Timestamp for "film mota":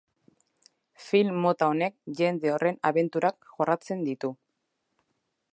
1.07-1.67